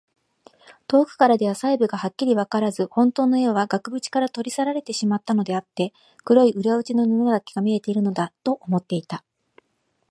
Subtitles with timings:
[0.87, 5.93] 遠くからでは細部がはっきりわからず、ほんとうの絵は額ぶちから取り去られてしまったのであって、
[6.23, 9.23] 黒い裏打ちの布だけが見えているのだ、と思っていた。